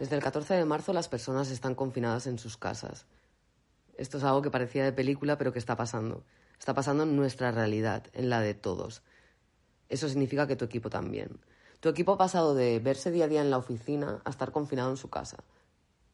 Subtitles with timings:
[0.00, 3.04] Desde el 14 de marzo las personas están confinadas en sus casas.
[3.98, 6.24] Esto es algo que parecía de película, pero que está pasando.
[6.58, 9.02] Está pasando en nuestra realidad, en la de todos.
[9.90, 11.38] Eso significa que tu equipo también.
[11.80, 14.88] Tu equipo ha pasado de verse día a día en la oficina a estar confinado
[14.88, 15.44] en su casa.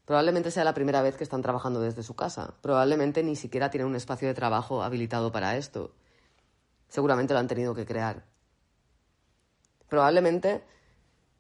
[0.05, 2.55] Probablemente sea la primera vez que están trabajando desde su casa.
[2.63, 5.95] Probablemente ni siquiera tienen un espacio de trabajo habilitado para esto.
[6.89, 8.25] Seguramente lo han tenido que crear.
[9.89, 10.65] Probablemente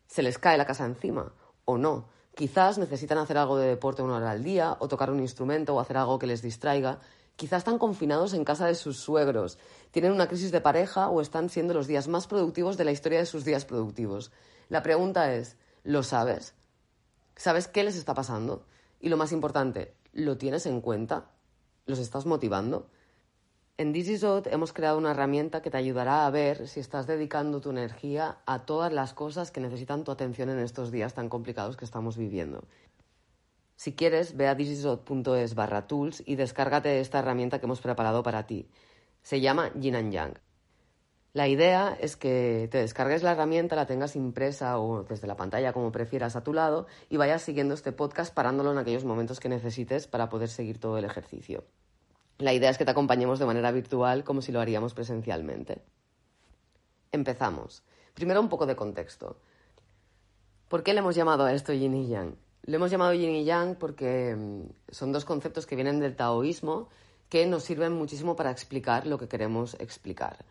[0.06, 1.32] se les cae la casa encima,
[1.64, 2.14] o no.
[2.36, 5.80] Quizás necesitan hacer algo de deporte una hora al día, o tocar un instrumento, o
[5.80, 6.98] hacer algo que les distraiga.
[7.34, 9.56] Quizás están confinados en casa de sus suegros,
[9.90, 13.20] tienen una crisis de pareja o están siendo los días más productivos de la historia
[13.20, 14.32] de sus días productivos.
[14.68, 16.52] La pregunta es, ¿lo sabes?
[17.36, 18.66] ¿Sabes qué les está pasando?
[19.00, 21.30] Y lo más importante, ¿lo tienes en cuenta?
[21.86, 22.90] ¿Los estás motivando?
[23.78, 27.68] En DigiZod hemos creado una herramienta que te ayudará a ver si estás dedicando tu
[27.68, 31.84] energía a todas las cosas que necesitan tu atención en estos días tan complicados que
[31.84, 32.64] estamos viviendo.
[33.76, 38.46] Si quieres, ve a digizod.es barra tools y descárgate esta herramienta que hemos preparado para
[38.46, 38.70] ti.
[39.22, 40.40] Se llama Yin and Yang.
[41.34, 45.74] La idea es que te descargues la herramienta, la tengas impresa o desde la pantalla
[45.74, 49.50] como prefieras a tu lado y vayas siguiendo este podcast parándolo en aquellos momentos que
[49.50, 51.66] necesites para poder seguir todo el ejercicio.
[52.38, 55.82] La idea es que te acompañemos de manera virtual como si lo haríamos presencialmente.
[57.10, 57.82] Empezamos.
[58.14, 59.38] Primero un poco de contexto.
[60.68, 62.36] ¿Por qué le hemos llamado a esto yin y yang?
[62.64, 66.88] Le hemos llamado yin y yang porque mm, son dos conceptos que vienen del taoísmo
[67.30, 70.44] que nos sirven muchísimo para explicar lo que queremos explicar.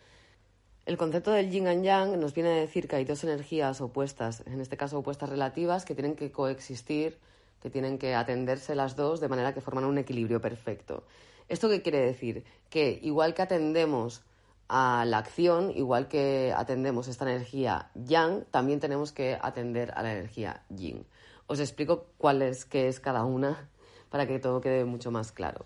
[0.86, 4.42] El concepto del yin y yang nos viene a decir que hay dos energías opuestas,
[4.47, 7.20] en este caso opuestas relativas, que tienen que coexistir,
[7.61, 11.03] que tienen que atenderse las dos de manera que forman un equilibrio perfecto.
[11.48, 12.44] ¿Esto qué quiere decir?
[12.70, 14.24] Que igual que atendemos
[14.68, 20.14] a la acción, igual que atendemos esta energía yang, también tenemos que atender a la
[20.14, 21.05] energía yin.
[21.48, 23.70] Os explico cuál es, qué es cada una
[24.10, 25.66] para que todo quede mucho más claro.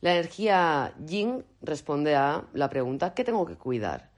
[0.00, 4.10] La energía yin responde a la pregunta ¿qué tengo que cuidar?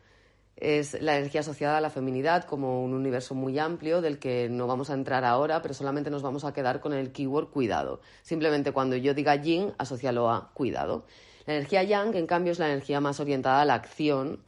[0.60, 4.66] Es la energía asociada a la feminidad como un universo muy amplio del que no
[4.66, 8.00] vamos a entrar ahora, pero solamente nos vamos a quedar con el keyword cuidado.
[8.22, 11.04] Simplemente cuando yo diga yin, asocialo a cuidado.
[11.46, 14.42] La energía yang, en cambio, es la energía más orientada a la acción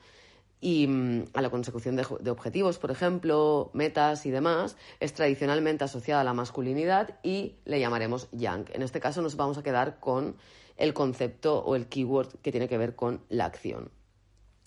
[0.61, 5.85] y mm, a la consecución de, de, objetivos, por ejemplo, metas y demás, es tradicionalmente
[5.85, 8.67] asociada a la masculinidad y le llamaremos yang.
[8.75, 10.37] En este caso nos vamos a quedar con
[10.77, 13.91] el concepto o el keyword que tiene que ver con la acción.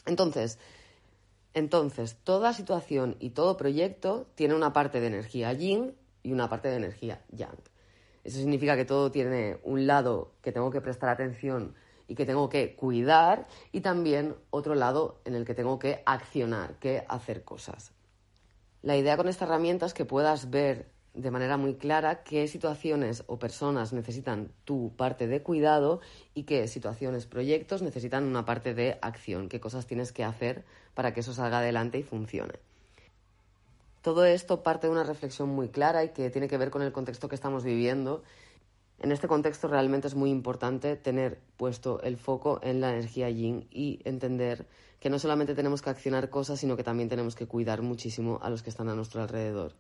[0.06, 0.58] Entonces,
[1.54, 6.70] entonces, toda situación y todo proyecto tiene una parte de energía yin y una parte
[6.70, 7.58] de energía yang.
[8.24, 11.76] Eso significa que todo tiene un lado que tengo que prestar atención
[12.08, 16.80] y que tengo que cuidar y también otro lado en el que tengo que accionar,
[16.80, 17.92] que hacer cosas.
[18.82, 23.24] La idea con esta herramienta es que puedas ver de manera muy clara qué situaciones
[23.28, 26.02] o personas necesitan tu parte de cuidado
[26.34, 30.66] y qué situaciones, proyectos necesitan una parte de acción, qué cosas tienes que hacer
[30.96, 32.54] para que eso salga adelante y funcione.
[34.02, 36.92] Todo esto parte de una reflexión muy clara y que tiene que ver con el
[36.92, 38.24] contexto que estamos viviendo.
[39.00, 43.68] En este contexto realmente es muy importante tener puesto el foco en la energía yin
[43.70, 44.68] y entender
[45.00, 48.50] que no solamente tenemos que accionar cosas, sino que también tenemos que cuidar muchísimo a
[48.50, 49.74] los que están a nuestro alrededor.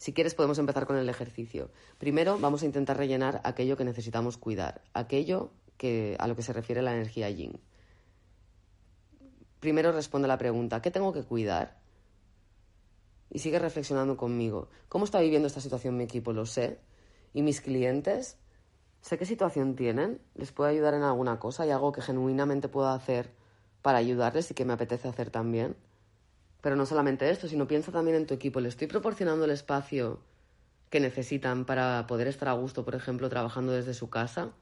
[0.00, 1.70] Si quieres podemos empezar con el ejercicio.
[1.98, 6.54] Primero vamos a intentar rellenar aquello que necesitamos cuidar, aquello que, a lo que se
[6.54, 7.60] refiere la energía yin.
[9.60, 11.82] Primero responde a la pregunta, ¿qué tengo que cuidar?
[13.28, 14.70] Y sigue reflexionando conmigo.
[14.88, 16.32] ¿Cómo está viviendo esta situación mi equipo?
[16.32, 16.78] Lo sé.
[17.34, 18.38] ¿Y mis clientes?
[19.02, 20.22] ¿Sé qué situación tienen?
[20.34, 21.64] ¿Les puedo ayudar en alguna cosa?
[21.64, 23.34] ¿Hay algo que genuinamente pueda hacer
[23.82, 25.76] para ayudarles y que me apetece hacer también?
[26.60, 28.60] Pero no solamente esto, sino piensa también en tu equipo.
[28.60, 30.20] ¿Le estoy proporcionando el espacio
[30.90, 34.52] que necesitan para poder estar a gusto, por ejemplo, trabajando desde su casa?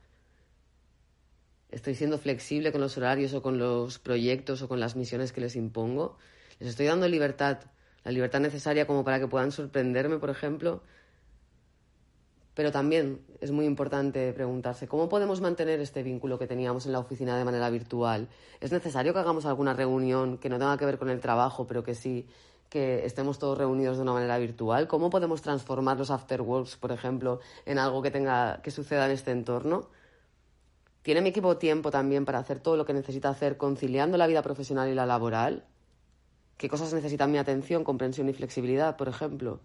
[1.71, 5.41] ¿Estoy siendo flexible con los horarios o con los proyectos o con las misiones que
[5.41, 6.17] les impongo?
[6.61, 7.59] ¿Les estoy dando libertad,
[8.05, 10.83] la libertad necesaria como para que puedan sorprenderme, por ejemplo?
[12.59, 16.99] Pero también es muy importante preguntarse cómo podemos mantener este vínculo que teníamos en la
[16.99, 18.27] oficina de manera virtual.
[18.61, 21.85] ¿Es necesario que hagamos alguna reunión que no tenga que ver con el trabajo, pero
[21.85, 22.27] que sí
[22.69, 24.89] que estemos todos reunidos de una manera virtual?
[24.89, 29.31] ¿Cómo podemos transformar los afterworks, por ejemplo, en algo que tenga que suceda en este
[29.31, 29.89] entorno?
[31.03, 34.43] ¿Tiene mi equipo tiempo también para hacer todo lo que necesita hacer conciliando la vida
[34.43, 35.65] profesional y la laboral?
[36.57, 39.61] ¿Qué cosas necesitan mi atención, comprensión y flexibilidad, por ejemplo?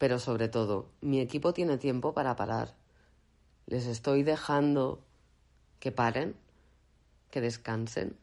[0.00, 2.74] Pero sobre todo, mi equipo tiene tiempo para parar.
[3.66, 5.04] Les estoy dejando
[5.78, 6.36] que paren,
[7.30, 8.16] que descansen.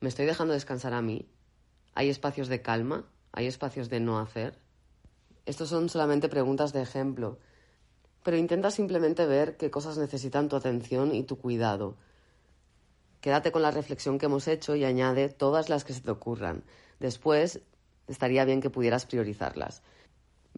[0.00, 1.28] Me estoy dejando descansar a mí.
[1.94, 4.58] Hay espacios de calma, hay espacios de no hacer.
[5.44, 7.38] Estos son solamente preguntas de ejemplo,
[8.24, 11.94] pero intenta simplemente ver qué cosas necesitan tu atención y tu cuidado.
[13.20, 16.64] Quédate con la reflexión que hemos hecho y añade todas las que se te ocurran.
[16.98, 17.60] Después,
[18.08, 19.84] estaría bien que pudieras priorizarlas.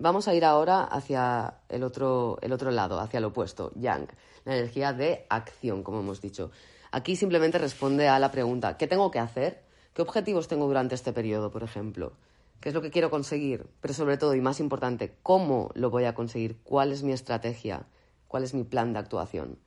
[0.00, 4.06] Vamos a ir ahora hacia el otro, el otro lado, hacia el opuesto, Yang,
[4.44, 6.52] la energía de acción, como hemos dicho.
[6.92, 9.64] Aquí simplemente responde a la pregunta, ¿qué tengo que hacer?
[9.94, 12.12] ¿Qué objetivos tengo durante este periodo, por ejemplo?
[12.60, 13.66] ¿Qué es lo que quiero conseguir?
[13.80, 16.60] Pero sobre todo, y más importante, ¿cómo lo voy a conseguir?
[16.62, 17.88] ¿Cuál es mi estrategia?
[18.28, 19.58] ¿Cuál es mi plan de actuación?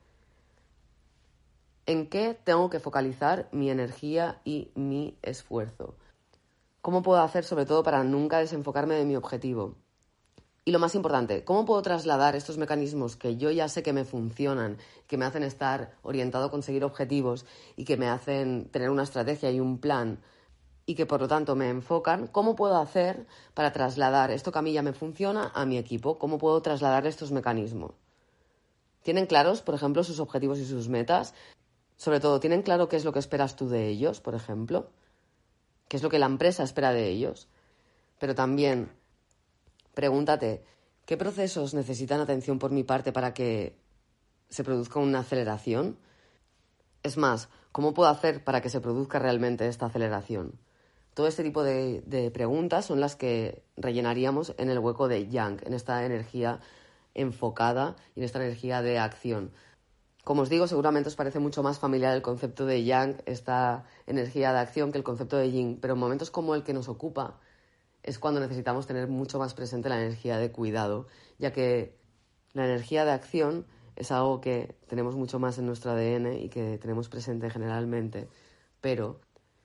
[1.84, 5.94] ¿En qué tengo que focalizar mi energía y mi esfuerzo?
[6.80, 9.76] ¿Cómo puedo hacer sobre todo para nunca desenfocarme de mi objetivo?
[10.64, 14.04] Y lo más importante, ¿cómo puedo trasladar estos mecanismos que yo ya sé que me
[14.04, 14.78] funcionan,
[15.08, 19.50] que me hacen estar orientado a conseguir objetivos y que me hacen tener una estrategia
[19.50, 20.20] y un plan
[20.86, 22.28] y que por lo tanto me enfocan?
[22.28, 26.18] ¿Cómo puedo hacer para trasladar esto que a mí ya me funciona a mi equipo?
[26.18, 27.92] ¿Cómo puedo trasladar estos mecanismos?
[29.02, 31.34] ¿Tienen claros, por ejemplo, sus objetivos y sus metas?
[31.96, 34.90] Sobre todo, ¿tienen claro qué es lo que esperas tú de ellos, por ejemplo?
[35.88, 37.48] ¿Qué es lo que la empresa espera de ellos?
[38.20, 38.92] Pero también,
[39.94, 40.64] Pregúntate,
[41.04, 43.76] ¿qué procesos necesitan atención por mi parte para que
[44.48, 45.98] se produzca una aceleración?
[47.02, 50.58] Es más, ¿cómo puedo hacer para que se produzca realmente esta aceleración?
[51.14, 55.74] Todo este tipo de, preguntas son las que rellenaríamos en el hueco de Yang, en
[55.74, 56.60] esta energía
[57.14, 59.52] enfocada y en esta energía de acción.
[60.24, 64.54] Como os digo, seguramente os parece mucho más familiar el concepto de Yang, esta energía
[64.54, 67.40] de acción, que el concepto de Yin, pero en momentos como el que nos ocupa,
[68.02, 71.06] es cuando necesitamos tener mucho más presente la energía de cuidado,
[71.38, 71.96] ya que
[72.52, 73.66] la energía de acción
[73.96, 78.28] es algo que tenemos mucho más en nuestro ADN y que tenemos presente generalmente,
[78.80, 79.20] pero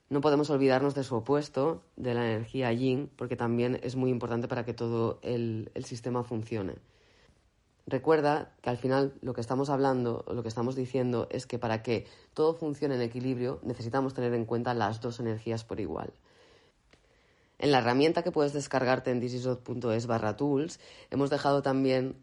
[0.10, 4.48] no podemos olvidarnos de su opuesto, de la energía yin, porque también es muy importante
[4.48, 6.76] para que todo el, el sistema funcione.
[7.86, 11.84] Recuerda que al final lo que estamos hablando, lo que estamos diciendo, es que para
[11.84, 16.14] que todo funcione en equilibrio necesitamos tener en cuenta las dos energías por igual.
[17.60, 22.16] En la herramienta que puedes descargarte en thisisot.es barra tools, hemos dejado también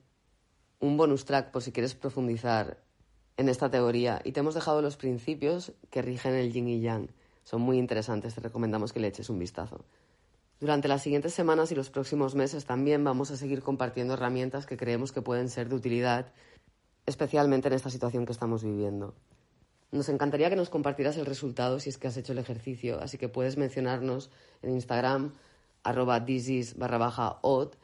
[0.79, 2.79] un bonus track por si quieres profundizar
[3.37, 7.09] en esta teoría y te hemos dejado los principios que rigen el yin y yang.
[7.43, 9.85] Son muy interesantes, te recomendamos que le eches un vistazo.
[10.61, 14.77] Durante las siguientes semanas y los próximos meses también vamos a seguir compartiendo herramientas que
[14.77, 16.33] creemos que pueden ser de utilidad,
[17.07, 19.15] especialmente en esta situación que estamos viviendo.
[19.94, 23.17] Nos encantaría que nos compartieras el resultado si es que has hecho el ejercicio, así
[23.17, 24.29] que puedes mencionarnos
[24.61, 25.35] en Instagram,
[25.85, 26.26] arroba
[26.75, 27.76] barra baja od.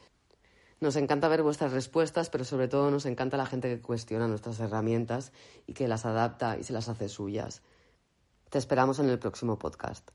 [0.81, 4.59] Nos encanta ver vuestras respuestas, pero sobre todo nos encanta la gente que cuestiona nuestras
[4.59, 5.31] herramientas
[5.69, 7.63] y que las adapta y se las hace suyas.
[8.49, 10.11] Te esperamos en el próximo podcast.